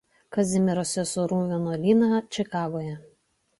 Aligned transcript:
Kazimiero 0.37 0.85
seserų 0.91 1.43
vienuolyną 1.53 2.25
Čikagoje. 2.39 2.99